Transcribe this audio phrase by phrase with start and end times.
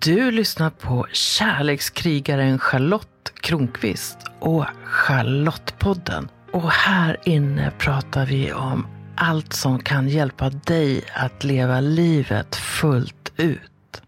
[0.00, 6.28] Du lyssnar på kärlekskrigaren Charlotte Kronqvist och Charlottepodden.
[6.52, 8.86] Och här inne pratar vi om
[9.16, 14.02] allt som kan hjälpa dig att leva livet fullt ut.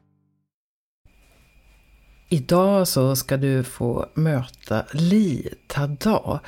[2.28, 6.40] Idag så ska du få möta Li Tada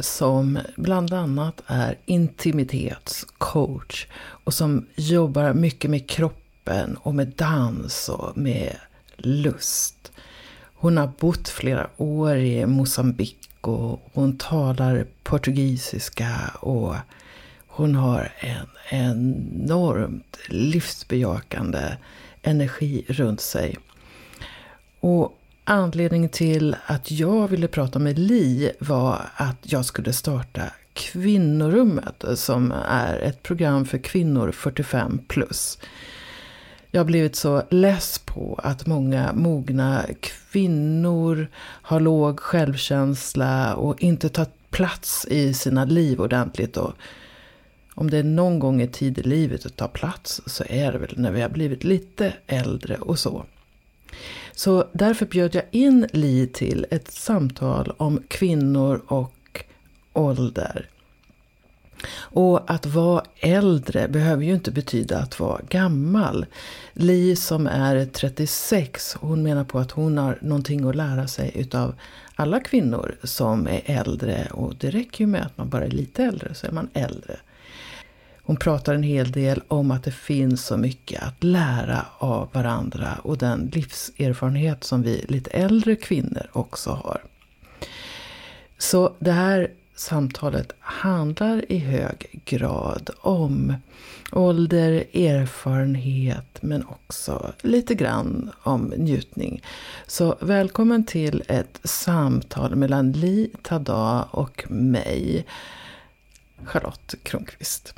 [0.00, 6.45] som bland annat är intimitetscoach och som jobbar mycket med kroppen
[6.98, 8.76] och med dans och med
[9.16, 10.12] lust.
[10.74, 16.94] Hon har bott flera år i Mosambik och hon talar portugisiska och
[17.66, 21.96] hon har en enormt livsbejakande
[22.42, 23.76] energi runt sig.
[25.00, 30.62] Och anledningen till att jag ville prata med Li var att jag skulle starta
[30.92, 35.78] Kvinnorummet som är ett program för kvinnor 45 plus.
[36.96, 44.28] Jag har blivit så less på att många mogna kvinnor har låg självkänsla och inte
[44.28, 46.76] tar plats i sina liv ordentligt.
[46.76, 46.92] Och
[47.94, 50.98] om det är någon gång i tid i livet att ta plats så är det
[50.98, 53.44] väl när vi har blivit lite äldre och så.
[54.52, 59.64] Så därför bjöd jag in Li till ett samtal om kvinnor och
[60.12, 60.88] ålder.
[62.14, 66.46] Och att vara äldre behöver ju inte betyda att vara gammal.
[66.92, 71.94] Li som är 36, hon menar på att hon har någonting att lära sig utav
[72.34, 74.48] alla kvinnor som är äldre.
[74.50, 77.36] Och det räcker ju med att man bara är lite äldre så är man äldre.
[78.46, 83.18] Hon pratar en hel del om att det finns så mycket att lära av varandra
[83.22, 87.22] och den livserfarenhet som vi lite äldre kvinnor också har.
[88.78, 93.74] Så det här samtalet handlar i hög grad om
[94.32, 99.62] ålder, erfarenhet men också lite grann om njutning.
[100.06, 105.46] Så välkommen till ett samtal mellan Li Tada och mig,
[106.64, 107.94] Charlotte Kronqvist.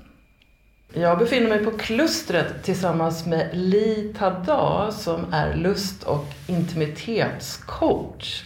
[0.93, 8.45] Jag befinner mig på klustret tillsammans med Li Tada som är lust och intimitetscoach.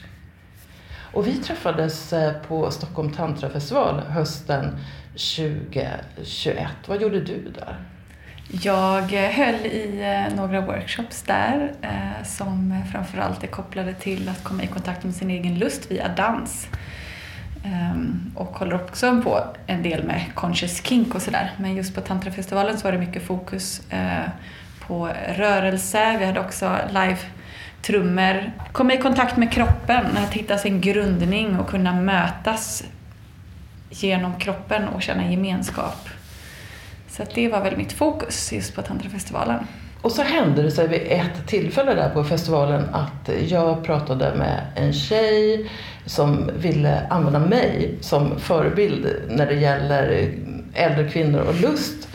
[1.12, 4.78] Och vi träffades eh, på Stockholm Tantrafestival hösten
[5.12, 6.68] 2021.
[6.86, 7.76] Vad gjorde du där?
[8.62, 11.72] Jag eh, höll i eh, några workshops där
[12.24, 16.66] som framförallt är kopplade till att komma i kontakt med sin egen lust via dans.
[17.64, 21.50] Ehm, och håller också på en del med conscious kink och sådär.
[21.58, 23.82] Men just på tantrafestivalen så var det mycket fokus
[24.86, 26.16] på rörelse.
[26.18, 27.18] Vi hade också live
[27.82, 28.52] trummor.
[28.72, 32.84] Komma i kontakt med kroppen, att hitta sin grundning och kunna mötas
[33.90, 36.08] genom kroppen och känna gemenskap.
[37.08, 39.66] Så det var väl mitt fokus just på Tantrafestivalen.
[40.02, 44.66] Och så hände det sig vid ett tillfälle där på festivalen att jag pratade med
[44.74, 45.70] en tjej
[46.06, 50.32] som ville använda mig som förebild när det gäller
[50.74, 52.08] äldre kvinnor och lust.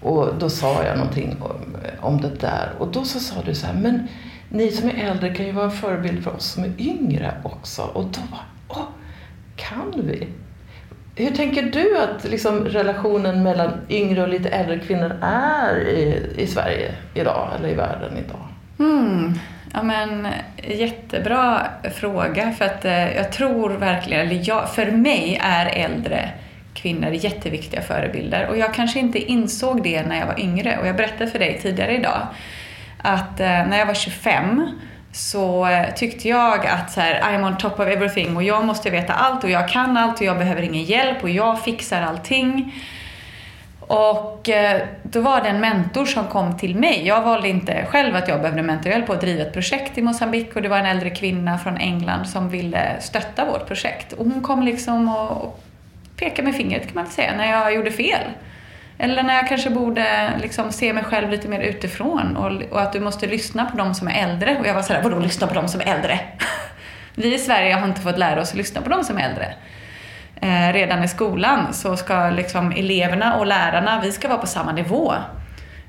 [0.00, 3.66] Och då sa jag någonting om, om det där och då så sa du så
[3.66, 4.08] här, men
[4.48, 7.82] ni som är äldre kan ju vara en förebild för oss som är yngre också.
[7.82, 8.88] Och då bara, åh,
[9.56, 10.28] kan vi?
[11.16, 16.46] Hur tänker du att liksom, relationen mellan yngre och lite äldre kvinnor är i, i
[16.46, 18.46] Sverige idag, eller i världen idag?
[18.78, 19.34] Mm.
[19.72, 20.28] Ja, men,
[20.68, 26.30] jättebra fråga, för att eh, jag tror verkligen, eller jag, för mig är äldre
[26.74, 28.48] kvinnor jätteviktiga förebilder.
[28.48, 30.78] Och jag kanske inte insåg det när jag var yngre.
[30.78, 32.26] Och jag berättade för dig tidigare idag
[32.98, 34.68] att eh, när jag var 25
[35.12, 38.90] så eh, tyckte jag att så här, I'm on top of everything och jag måste
[38.90, 42.74] veta allt och jag kan allt och jag behöver ingen hjälp och jag fixar allting.
[43.80, 47.06] Och eh, då var det en mentor som kom till mig.
[47.06, 48.86] Jag valde inte själv att jag behövde mentor.
[48.92, 51.58] Jag höll på att driva ett projekt i Mosambik och det var en äldre kvinna
[51.58, 54.12] från England som ville stötta vårt projekt.
[54.12, 55.62] Och hon kom liksom och
[56.16, 58.22] pekade med fingret kan man säga, när jag gjorde fel.
[58.98, 62.92] Eller när jag kanske borde liksom se mig själv lite mer utifrån och, och, att
[62.92, 64.56] du måste lyssna på de som är äldre.
[64.60, 66.20] Och jag var sådär, vadå lyssna på de som är äldre?
[67.14, 69.54] Vi i Sverige har inte fått lära oss att lyssna på de som är äldre.
[70.40, 74.72] Eh, redan i skolan så ska liksom eleverna och lärarna, vi ska vara på samma
[74.72, 75.14] nivå.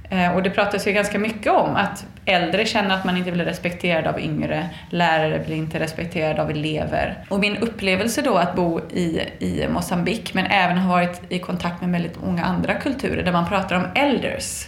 [0.09, 3.45] Eh, och det pratas ju ganska mycket om att äldre känner att man inte blir
[3.45, 7.25] respekterad av yngre, lärare blir inte respekterade av elever.
[7.29, 11.81] Och min upplevelse då att bo i, i Mosambik, men även ha varit i kontakt
[11.81, 14.65] med väldigt många andra kulturer där man pratar om elders.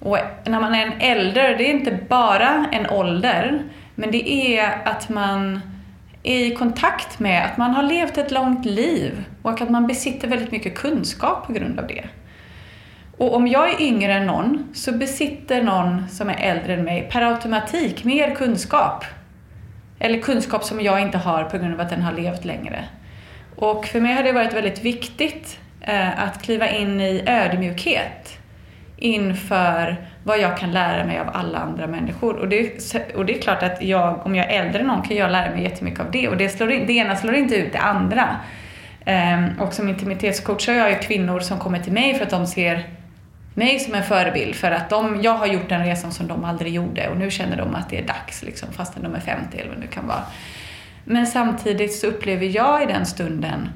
[0.00, 3.62] Och när man är en äldre, det är inte bara en ålder,
[3.94, 5.60] men det är att man
[6.22, 10.28] är i kontakt med att man har levt ett långt liv och att man besitter
[10.28, 12.04] väldigt mycket kunskap på grund av det.
[13.16, 17.08] Och om jag är yngre än någon så besitter någon som är äldre än mig
[17.12, 19.04] per automatik mer kunskap.
[19.98, 22.84] Eller kunskap som jag inte har på grund av att den har levt längre.
[23.56, 28.38] Och för mig har det varit väldigt viktigt eh, att kliva in i ödmjukhet
[28.96, 32.36] inför vad jag kan lära mig av alla andra människor.
[32.36, 35.16] Och det, och det är klart att jag, om jag är äldre än någon kan
[35.16, 36.28] jag lära mig jättemycket av det.
[36.28, 38.36] Och det, slår in, det ena slår inte ut det andra.
[39.04, 42.46] Ehm, och som intimitetscoach har jag ju kvinnor som kommer till mig för att de
[42.46, 42.84] ser
[43.54, 44.54] mig som en förebild.
[44.54, 47.56] För att de, jag har gjort den resan som de aldrig gjorde och nu känner
[47.56, 50.06] de att det är dags, liksom, fastän de är 50 eller vad det nu kan
[50.06, 50.22] vara.
[51.04, 53.68] Men samtidigt så upplever jag i den stunden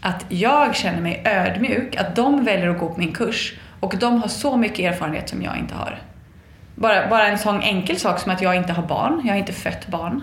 [0.00, 4.22] att jag känner mig ödmjuk, att de väljer att gå på min kurs och de
[4.22, 5.98] har så mycket erfarenhet som jag inte har.
[6.74, 9.52] Bara, bara en sån enkel sak som att jag inte har barn, jag har inte
[9.52, 10.22] fött barn.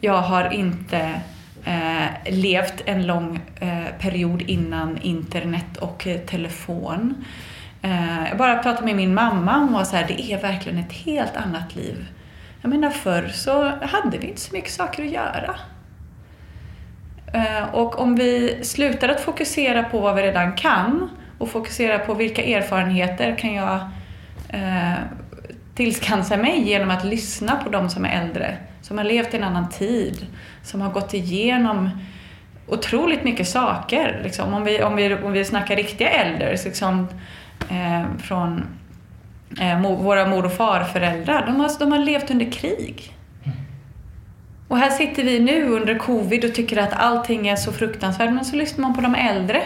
[0.00, 1.20] Jag har inte
[1.64, 7.24] eh, levt en lång eh, period innan internet och eh, telefon.
[7.84, 10.92] Eh, jag bara pratade med min mamma, hon var så här, det är verkligen ett
[10.92, 12.06] helt annat liv.
[12.60, 15.54] Jag menar förr så hade vi inte så mycket saker att göra.
[17.32, 22.14] Eh, och om vi slutar att fokusera på vad vi redan kan och fokusera på
[22.14, 23.80] vilka erfarenheter kan jag
[24.48, 24.94] eh,
[25.74, 29.44] tillskansa mig genom att lyssna på de som är äldre, som har levt i en
[29.44, 30.26] annan tid,
[30.62, 31.90] som har gått igenom
[32.66, 34.20] otroligt mycket saker.
[34.24, 34.54] Liksom.
[34.54, 37.08] Om, vi, om, vi, om vi snackar riktiga äldre, liksom,
[37.70, 38.66] eh, från
[39.60, 43.14] eh, våra mor och farföräldrar, de har, de har levt under krig.
[44.68, 48.44] Och här sitter vi nu under covid och tycker att allting är så fruktansvärt, men
[48.44, 49.62] så lyssnar man på de äldre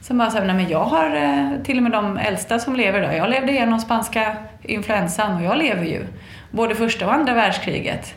[0.00, 2.98] som bara säger, nej men jag har eh, till och med de äldsta som lever
[2.98, 3.16] idag.
[3.16, 6.06] Jag levde igenom spanska influensan och jag lever ju.
[6.50, 8.14] Både första och andra världskriget.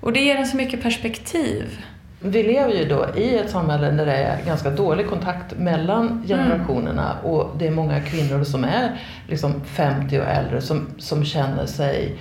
[0.00, 1.84] Och det ger en så mycket perspektiv.
[2.20, 7.12] Vi lever ju då i ett samhälle där det är ganska dålig kontakt mellan generationerna
[7.12, 7.32] mm.
[7.32, 12.18] och det är många kvinnor som är liksom 50 och äldre som, som känner sig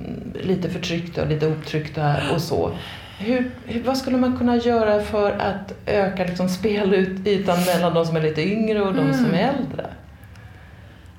[0.00, 2.72] mm, lite förtryckta och lite upptryckta och så.
[3.18, 3.52] Hur,
[3.84, 8.42] vad skulle man kunna göra för att öka liksom spelytan mellan de som är lite
[8.42, 9.14] yngre och de mm.
[9.14, 9.86] som är äldre?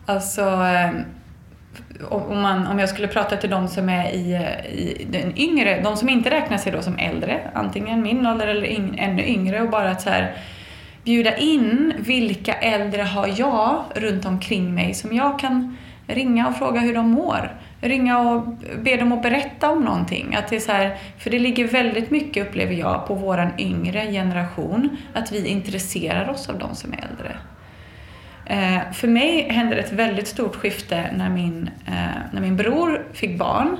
[0.06, 0.92] Alltså, eh,
[2.10, 4.36] om, man, om jag skulle prata till de som är i,
[4.72, 8.68] i den yngre, de som inte räknar sig då som äldre, antingen min ålder eller
[8.68, 10.38] yng, ännu yngre och bara att så här,
[11.04, 15.78] bjuda in vilka äldre har jag runt omkring mig som jag kan
[16.08, 17.52] ringa och fråga hur de mår
[17.82, 18.48] ringa och
[18.84, 20.36] be dem att berätta om någonting.
[20.36, 24.12] Att det är så här, för det ligger väldigt mycket, upplever jag, på vår yngre
[24.12, 27.38] generation, att vi intresserar oss av de som är äldre.
[28.50, 31.94] Eh, för mig hände det ett väldigt stort skifte när min, eh,
[32.32, 33.78] när min bror fick barn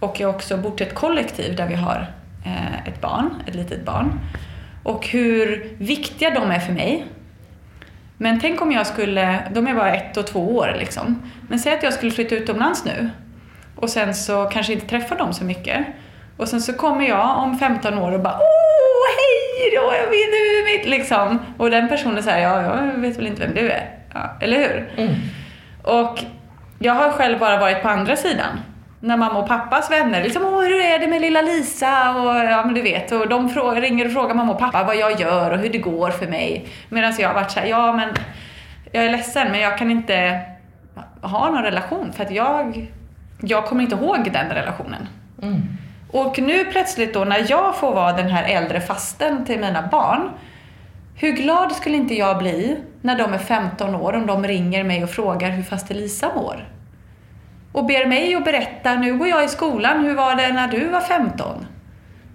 [0.00, 2.06] och jag också bott i ett kollektiv där vi har
[2.46, 4.20] eh, ett barn, ett litet barn.
[4.82, 7.06] Och hur viktiga de är för mig.
[8.18, 11.22] Men tänk om jag skulle, de är bara ett och två år liksom.
[11.48, 13.10] Men säg att jag skulle flytta utomlands nu
[13.76, 15.86] och sen så kanske inte träffa dem så mycket.
[16.36, 20.32] Och sen så kommer jag om 15 år och bara Åh, hej då, jag vet
[20.32, 21.38] du mitt liksom.
[21.56, 24.03] Och den personen säger ja, jag vet väl inte vem du är.
[24.14, 24.92] Ja, eller hur?
[24.96, 25.14] Mm.
[25.82, 26.18] Och
[26.78, 28.60] jag har själv bara varit på andra sidan.
[29.00, 32.14] När mamma och pappas vänner liksom, åh hur är det med lilla Lisa?
[32.14, 34.96] Och ja men du vet, och de frågar, ringer och frågar mamma och pappa vad
[34.96, 36.68] jag gör och hur det går för mig.
[36.88, 38.08] Medan jag har varit såhär, ja men
[38.92, 40.40] jag är ledsen men jag kan inte
[41.22, 42.88] ha någon relation för att jag
[43.40, 45.08] jag kommer inte ihåg den relationen.
[45.42, 45.62] Mm.
[46.10, 50.30] Och nu plötsligt då när jag får vara den här äldre fasten till mina barn,
[51.16, 55.04] hur glad skulle inte jag bli när de är 15 år om de ringer mig
[55.04, 56.68] och frågar hur faster Lisa mår?
[57.72, 60.88] Och ber mig att berätta, nu går jag i skolan, hur var det när du
[60.88, 61.66] var 15?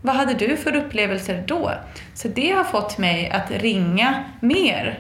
[0.01, 1.71] Vad hade du för upplevelser då?
[2.13, 4.99] Så det har fått mig att ringa mer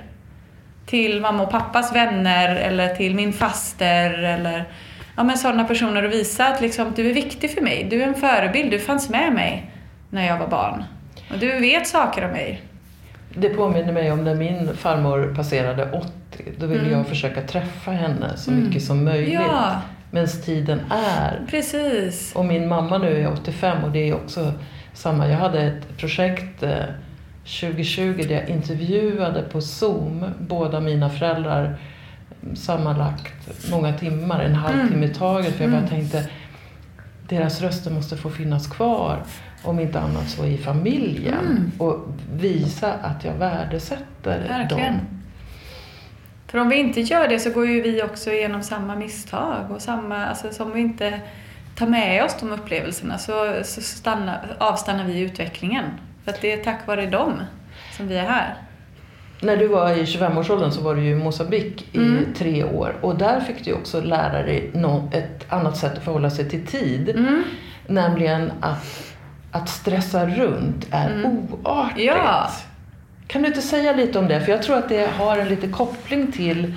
[0.85, 4.65] till mamma och pappas vänner eller till min faster eller
[5.17, 7.87] ja, men sådana personer och visa att liksom, du är viktig för mig.
[7.89, 8.71] Du är en förebild.
[8.71, 9.71] Du fanns med mig
[10.09, 10.83] när jag var barn.
[11.31, 12.61] Och du vet saker om mig.
[13.33, 16.11] Det påminner mig om när min farmor passerade 80.
[16.57, 16.91] Då ville mm.
[16.91, 18.63] jag försöka träffa henne så mm.
[18.63, 19.33] mycket som möjligt.
[19.33, 19.81] Ja.
[20.11, 21.45] Medan tiden är.
[21.49, 22.35] Precis.
[22.35, 24.53] Och min mamma nu är 85 och det är också
[24.93, 25.27] samma.
[25.27, 26.63] Jag hade ett projekt
[27.43, 31.77] 2020 eh, där jag intervjuade på Zoom båda mina föräldrar
[32.55, 35.53] sammanlagt många timmar, en halvtimme i taget.
[35.53, 35.89] För jag bara mm.
[35.89, 36.29] tänkte,
[37.29, 39.23] deras röster måste få finnas kvar.
[39.63, 41.33] Om inte annat så i familjen.
[41.45, 41.71] Mm.
[41.77, 44.93] Och visa att jag värdesätter Verkligen.
[44.93, 44.99] dem.
[46.47, 49.71] För om vi inte gör det så går ju vi också igenom samma misstag.
[49.71, 51.19] Och samma, alltså, som vi inte
[51.75, 55.85] tar med oss de upplevelserna så, så stannar, avstannar vi i utvecklingen.
[56.23, 57.33] För att det är tack vare dem
[57.97, 58.55] som vi är här.
[59.41, 62.25] när du var i 25-årsåldern så var du ju i Mosambik i Mm.
[62.37, 62.95] tre år.
[63.01, 64.71] Och där fick du också lära dig
[65.11, 67.09] ett annat sätt att förhålla sig till tid.
[67.09, 67.43] Mm.
[67.87, 69.08] Nämligen att,
[69.51, 71.97] att stressa runt är oartigt.
[72.11, 72.17] Mm.
[72.25, 72.51] Ja.
[73.27, 74.41] Kan du inte säga lite om det?
[74.41, 76.73] För jag tror att det har en liten koppling till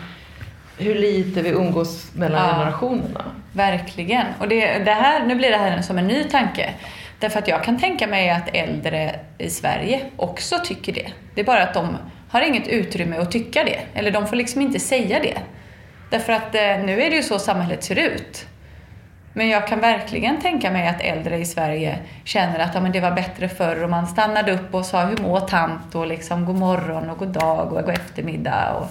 [0.78, 2.52] hur lite vi umgås mellan Ja.
[2.54, 3.24] generationerna.
[3.52, 4.26] Verkligen.
[4.40, 6.74] Och det, det här, nu blir det här som en ny tanke.
[7.18, 11.12] Därför att jag kan tänka mig att äldre i Sverige också tycker det.
[11.34, 11.96] Det är bara att de
[12.28, 13.78] har inget utrymme att tycka det.
[13.94, 15.38] Eller de får liksom inte säga det.
[16.10, 18.46] Därför att eh, nu är det ju så samhället ser ut.
[19.32, 23.00] Men jag kan verkligen tänka mig att äldre i Sverige känner att ja, men det
[23.00, 26.56] var bättre förr och man stannade upp och sa hur mår tant och liksom god
[26.56, 28.72] morgon och god dag och god eftermiddag.
[28.72, 28.88] Och,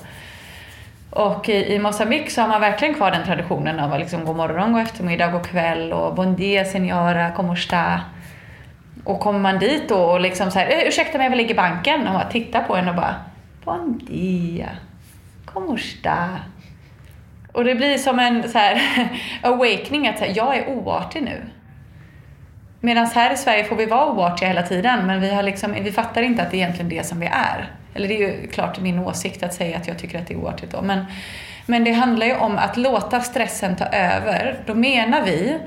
[1.23, 4.73] och i, i Mosambik så har man verkligen kvar den traditionen av liksom god morgon,
[4.73, 8.01] god eftermiddag, god kväll och bon dia senora, como está?
[9.03, 11.51] Och kommer man dit då och liksom så här, eh, ursäkta mig jag vill ligga
[11.51, 13.15] i banken och bara tittar på en och bara
[13.65, 14.69] bon dia,
[15.45, 16.27] como está?
[17.51, 18.81] Och det blir som en så här
[19.41, 21.41] awakening att här, jag är oartig nu.
[22.79, 25.91] Medan här i Sverige får vi vara oartiga hela tiden men vi, har liksom, vi
[25.91, 27.71] fattar inte att det är egentligen det som vi är.
[27.93, 30.37] Eller det är ju klart min åsikt att säga att jag tycker att det är
[30.37, 30.81] oartigt då.
[30.81, 31.05] Men,
[31.65, 34.63] men det handlar ju om att låta stressen ta över.
[34.65, 35.57] Då menar vi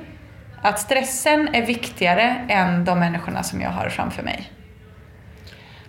[0.63, 4.51] att stressen är viktigare än de människorna som jag har framför mig.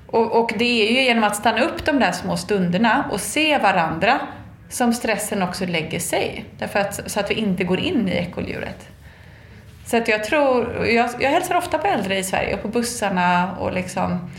[0.08, 3.58] Och, och det är ju genom att stanna upp de där små stunderna och se
[3.58, 4.20] varandra
[4.70, 6.46] som stressen också lägger sig.
[6.58, 8.88] Därför att, så att vi inte går in i ekoljuret.
[9.86, 13.56] Så att jag tror, jag, jag hälsar ofta på äldre i Sverige och på bussarna
[13.60, 14.30] och liksom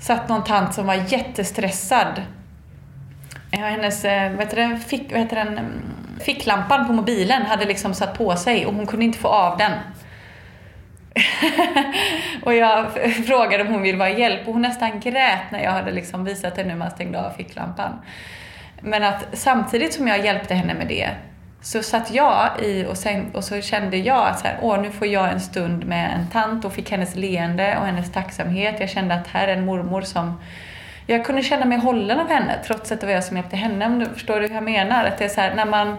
[0.00, 2.22] satt någon tant som var jättestressad.
[3.50, 5.60] Ja, hennes, eh, vad heter det, fick, vad heter den,
[6.20, 9.72] ficklampan på mobilen hade liksom satt på sig och hon kunde inte få av den.
[12.42, 12.92] och jag
[13.26, 16.56] frågade om hon ville ha hjälp och hon nästan grät när jag hade liksom visat
[16.56, 17.92] henne hur man stängde av ficklampan.
[18.80, 21.10] Men att samtidigt som jag hjälpte henne med det
[21.62, 24.90] så satt jag i och, sen, och så kände jag att så här, åh, nu
[24.90, 28.80] får jag en stund med en tant och fick hennes leende och hennes tacksamhet.
[28.80, 30.40] Jag kände att här är en mormor som
[31.06, 33.86] jag kunde känna mig hållen av henne trots att det var jag som hjälpte henne.
[33.86, 35.04] Om du förstår du hur jag menar?
[35.04, 35.96] Att det är så här, när man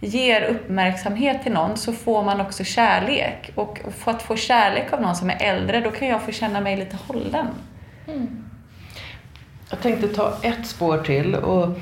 [0.00, 3.50] ger uppmärksamhet till någon så får man också kärlek.
[3.54, 6.60] Och för att få kärlek av någon som är äldre, då kan jag få känna
[6.60, 7.46] mig lite hållen.
[9.70, 11.34] Jag tänkte ta ett spår till.
[11.34, 11.78] Och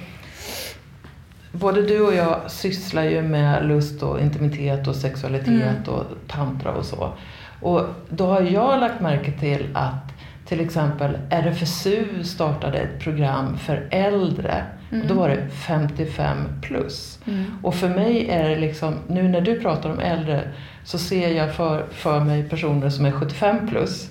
[1.53, 6.85] både du och jag sysslar ju med lust och intimitet och sexualitet och tantra och
[6.85, 7.13] så.
[7.61, 10.13] Och då har jag lagt märke till att
[10.47, 14.65] till exempel RFSU startade ett program för äldre.
[15.03, 17.19] Och då var det 55 plus.
[17.63, 20.43] Och för mig är det liksom, nu när du pratar om äldre
[20.85, 24.11] så ser jag för, för mig personer som är 75 plus.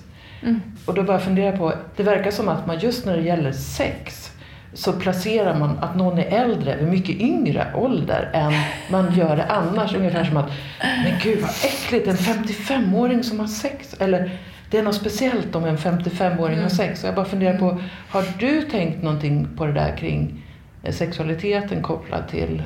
[0.86, 4.32] Och då bara fundera på, det verkar som att man just när det gäller sex
[4.72, 8.52] så placerar man att någon är äldre vid mycket yngre ålder än
[8.90, 9.94] man gör det annars.
[9.94, 10.50] Ungefär som att,
[10.80, 13.94] men gud vad äckligt, en 55-åring som har sex.
[14.00, 14.38] Eller
[14.70, 17.00] det är något speciellt om en 55-åring har sex.
[17.00, 20.42] Så jag bara funderar på, har du tänkt någonting på det där kring
[20.82, 22.62] eh, sexualiteten kopplad till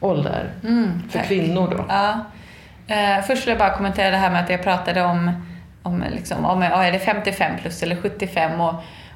[0.00, 0.50] ålder?
[0.62, 1.84] Mm, För kvinnor då?
[1.88, 2.20] Ja.
[2.86, 5.30] Eh, först vill jag bara kommentera det här med att jag pratade om,
[5.82, 8.74] om, liksom, om är det 55 plus eller 75 och,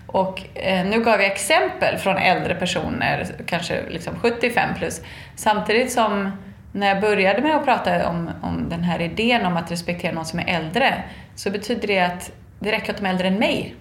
[0.09, 5.03] och eh, nu gav jag exempel från äldre personer, kanske liksom 75 plus.
[5.37, 6.33] Samtidigt som
[6.73, 10.25] när jag började med att prata om, om den här idén om att respektera någon
[10.25, 11.03] som är äldre
[11.35, 13.75] så betyder det att det räcker att de är äldre än mig.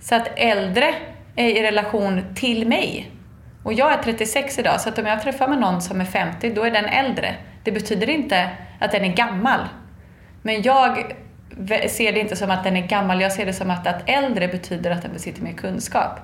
[0.00, 0.94] Så att äldre
[1.36, 3.10] är i relation till mig.
[3.62, 6.50] Och jag är 36 idag, så att om jag träffar med någon som är 50,
[6.50, 7.34] då är den äldre.
[7.64, 9.60] Det betyder inte att den är gammal.
[10.42, 11.14] Men jag
[11.88, 14.48] ser det inte som att den är gammal, jag ser det som att, att äldre
[14.48, 16.20] betyder att den besitter mer kunskap.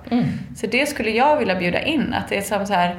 [0.57, 2.97] Så det skulle jag vilja bjuda in, att det är som så här,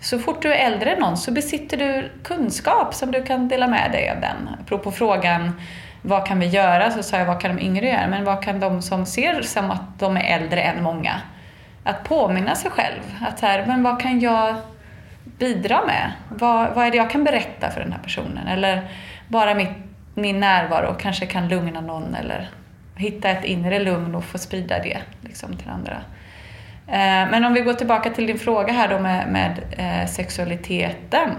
[0.00, 3.66] så fort du är äldre än någon så besitter du kunskap som du kan dela
[3.66, 4.48] med dig av den.
[4.60, 5.52] Apropå frågan
[6.02, 8.60] vad kan vi göra så sa jag vad kan de yngre göra, men vad kan
[8.60, 11.20] de som ser som att de är äldre än många?
[11.84, 14.56] Att påminna sig själv, att här, men vad kan jag
[15.24, 16.12] bidra med?
[16.28, 18.46] Vad, vad är det jag kan berätta för den här personen?
[18.46, 18.88] Eller
[19.28, 19.70] bara mitt,
[20.16, 22.50] min närvaro kanske kan lugna någon eller
[22.96, 25.96] hitta ett inre lugn och få sprida det liksom, till andra.
[26.88, 31.30] Eh, Men om vi går tillbaka till din fråga här då med, med eh, sexualiteten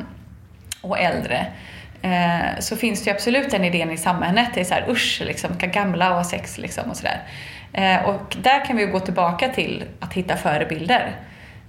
[0.82, 1.46] och äldre.
[2.02, 4.50] Eh, så finns det ju absolut den idén i samhället.
[4.54, 7.22] Det är så här, usch, liksom, vilka gamla och ha sex liksom och sådär.
[7.74, 11.16] Eh, och där kan vi gå tillbaka till att hitta förebilder.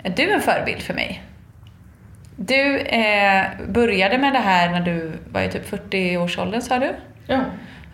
[0.03, 1.23] Är du en förebild för mig?
[2.41, 6.95] Du eh, började med det här när du var i typ 40-årsåldern sa du?
[7.27, 7.41] Ja.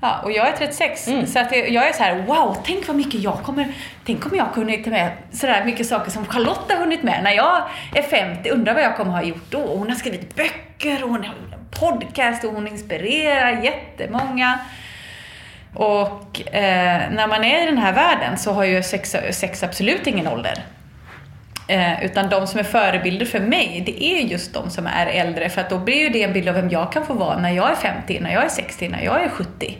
[0.01, 1.09] Ja, och jag är 36.
[1.09, 1.27] Mm.
[1.27, 3.73] Så att jag är så här: wow, tänk vad mycket jag kommer,
[4.07, 7.25] tänk om jag har hunnit med sådär mycket saker som Charlotte har hunnit med.
[7.25, 7.63] När jag
[7.95, 9.59] är 50, undrar vad jag kommer ha gjort då?
[9.59, 11.35] Och Hon har skrivit böcker, och hon har
[11.71, 14.59] podcast och hon inspirerar jättemånga.
[15.75, 20.07] Och eh, när man är i den här världen så har ju sex, sex absolut
[20.07, 20.65] ingen ålder.
[21.67, 25.49] Eh, utan de som är förebilder för mig, det är just de som är äldre.
[25.49, 27.51] För att då blir ju det en bild av vem jag kan få vara när
[27.51, 29.79] jag är 50, när jag är 60, när jag är 70.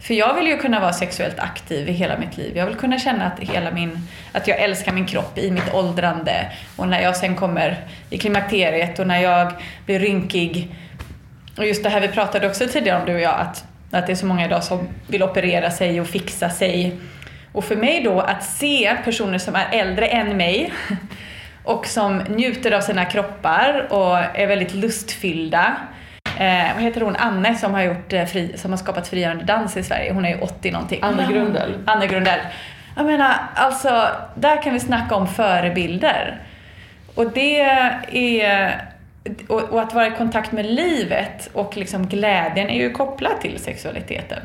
[0.00, 2.56] För jag vill ju kunna vara sexuellt aktiv i hela mitt liv.
[2.56, 6.52] Jag vill kunna känna att, hela min, att jag älskar min kropp i mitt åldrande.
[6.76, 9.52] Och när jag sen kommer i klimakteriet och när jag
[9.86, 10.74] blir rynkig.
[11.56, 14.12] Och just det här vi pratade också tidigare om du och jag, att, att det
[14.12, 16.96] är så många idag som vill operera sig och fixa sig.
[17.52, 20.72] Och för mig då att se personer som är äldre än mig
[21.64, 25.76] och som njuter av sina kroppar och är väldigt lustfyllda.
[26.38, 27.16] Eh, vad heter hon?
[27.16, 30.12] Anne som har, gjort, eh, fri, som har skapat frigörande dans i Sverige.
[30.12, 30.98] Hon är ju 80 någonting.
[31.02, 31.74] Anne Grundel.
[31.86, 32.38] Anne Grundel.
[32.96, 36.40] Jag menar, alltså, där kan vi snacka om förebilder.
[37.14, 38.84] Och det är...
[39.48, 43.58] Och, och att vara i kontakt med livet och liksom glädjen är ju kopplat till
[43.58, 44.38] sexualiteten.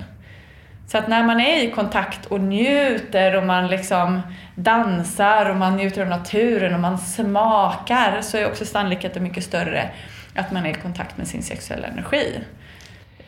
[0.88, 4.22] Så att när man är i kontakt och njuter och man liksom
[4.56, 9.90] dansar och man njuter av naturen och man smakar så är också sannolikheten mycket större
[10.36, 12.40] att man är i kontakt med sin sexuella energi.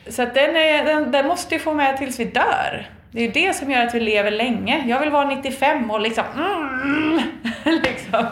[0.10, 2.90] Så att den, är, den, den måste ju få med tills vi dör.
[3.12, 4.84] Det är ju det som gör att vi lever länge.
[4.88, 6.24] Jag vill vara 95 och liksom...
[6.36, 7.22] Mm,
[7.84, 8.26] liksom.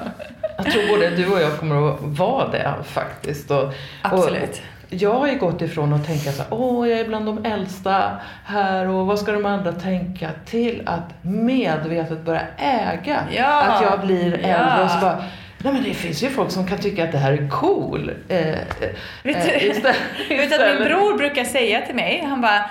[0.58, 3.52] Jag tror både du och jag kommer att vara det faktiskt.
[3.52, 4.50] Och, Absolut.
[4.50, 7.46] Och jag har ju gått ifrån att tänka så här, åh jag är bland de
[7.46, 8.12] äldsta
[8.46, 10.30] här och vad ska de andra tänka?
[10.46, 13.62] Till att medvetet börja äga Ja.
[13.64, 14.84] att jag blir äldre Ja.
[14.84, 15.24] och så bara
[15.58, 18.12] Nej men det finns ju folk som kan tycka att det här är cool.
[18.30, 18.56] Eh, eh,
[19.24, 19.96] Vet du- eh, istället-
[20.30, 22.70] Vet du att min istället- bror brukar säga till mig, han bara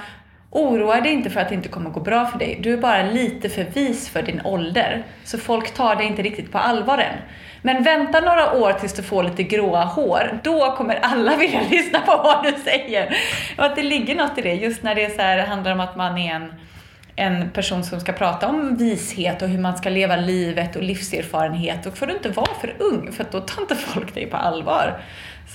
[0.57, 2.59] Oroa dig inte för att det inte kommer gå bra för dig.
[2.63, 5.03] Du är bara lite för vis för din ålder.
[5.25, 7.17] Så folk tar dig inte riktigt på allvar än.
[7.63, 10.41] Men vänta några år tills du får lite gråa hår.
[10.43, 13.17] Då kommer alla vilja lyssna på vad du säger.
[13.59, 14.55] Och att det ligger något i det.
[14.55, 16.55] Just när det så här, handlar om att man är en,
[17.17, 21.85] en person som ska prata om vishet och hur man ska leva livet och livserfarenhet.
[21.85, 24.37] Då får du inte vara för ung, för att då tar inte folk dig på
[24.37, 25.01] allvar.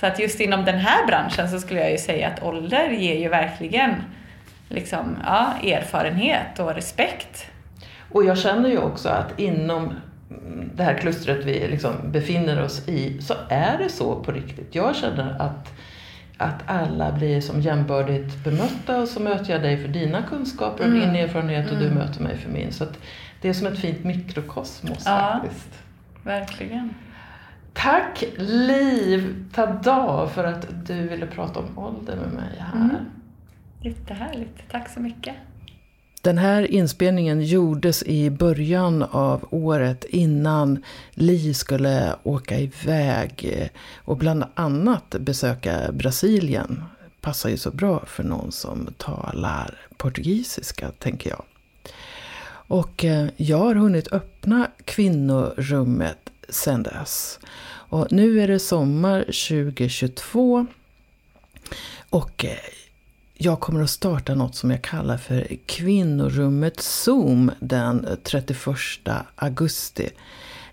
[0.00, 3.18] Så att just inom den här branschen så skulle jag ju säga att ålder ger
[3.18, 3.94] ju verkligen
[4.70, 7.46] liksom, ja, erfarenhet och respekt.
[8.12, 9.92] Och jag känner ju också att inom
[10.74, 14.74] det här klustret vi liksom befinner oss i så är det så på riktigt.
[14.74, 15.72] Jag känner att,
[16.36, 20.90] att alla blir som jämbördigt bemötta och så möter jag dig för dina kunskaper och
[20.90, 21.00] Mm.
[21.00, 21.98] din erfarenhet och du Mm.
[21.98, 22.72] möter mig för min.
[22.72, 22.84] Så
[23.40, 25.40] det är som ett fint mikrokosmos Ja.
[25.42, 25.82] faktiskt.
[26.22, 26.94] Verkligen.
[27.72, 32.76] Tack Liv Tada för att du ville prata om ålder med mig här.
[32.80, 32.96] Mm.
[33.82, 34.62] Jättehärligt.
[34.70, 35.34] Tack så mycket.
[36.22, 43.70] Den här inspelningen gjordes i början av året innan Li skulle åka iväg
[44.04, 46.84] och bland annat besöka Brasilien.
[47.20, 51.42] Passar ju så bra för någon som talar portugisiska, tänker jag.
[52.70, 57.38] Och eh, jag har hunnit öppna kvinnorummet sedan dess.
[57.64, 60.66] Och nu är det sommar 2022.
[62.10, 62.56] Och eh,
[63.42, 68.58] jag kommer att starta något som jag kallar för Kvinnorummet Zoom den 31
[69.34, 70.08] augusti.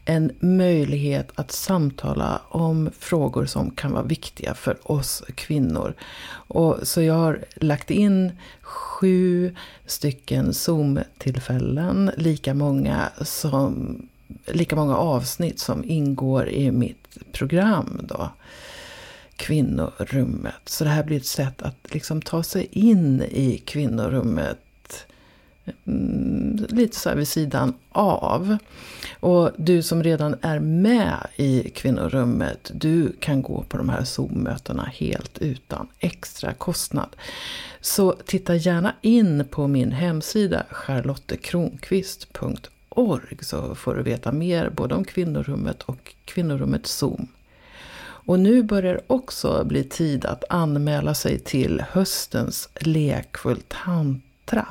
[0.06, 5.94] En möjlighet att samtala om frågor som kan vara viktiga för oss kvinnor.
[6.32, 14.02] Och så jag har lagt in sju stycken Zoom-tillfällen, lika många, som,
[14.46, 18.00] lika många avsnitt som ingår i mitt program.
[18.04, 18.30] Då
[19.38, 20.62] kvinnorummet.
[20.66, 24.58] Så det här blir ett sätt att liksom ta sig in i kvinnorummet
[25.86, 28.58] mm, lite så här vid sidan av.
[29.20, 34.84] Och du som redan är med i kvinnorummet, du kan gå på de här Zoom-mötena
[34.84, 37.16] helt utan extra kostnad.
[37.82, 45.06] Så titta gärna in på min hemsida charlottekronqvist.org så får du veta mer både om
[45.06, 47.28] kvinnorummet och kvinnorummet Zoom.
[48.28, 54.68] Och nu börjar det också bli tid att anmäla sig till höstens Lekfull tantra.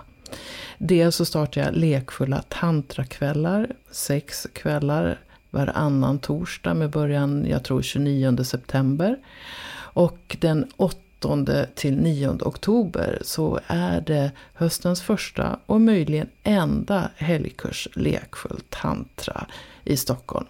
[0.78, 5.18] Dels så startar jag lekfulla tantrakvällar, sex kvällar
[5.50, 9.18] varannan torsdag med början, jag tror 29 september.
[9.78, 17.88] Och den 8 till 9 oktober så är det höstens första och möjligen enda helgkurs
[17.94, 19.46] Lekfull tantra
[19.84, 20.46] i Stockholm.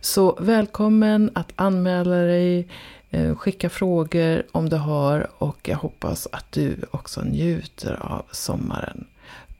[0.00, 2.68] Så välkommen att anmäla dig
[3.10, 9.06] eh, skicka frågor om du har och jag hoppas att du också njuter av sommaren.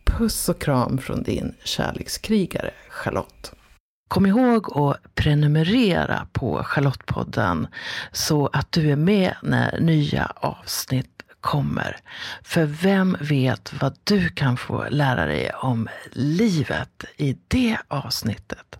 [0.04, 3.52] Puss och kram från din kärlekskrigare Charlotte.
[4.08, 7.66] Kom ihåg att prenumerera på Charlottepodden
[8.12, 11.96] så att du är med när nya avsnitt kommer.
[12.42, 18.79] För vem vet vad du kan få lära dig om livet i det avsnittet.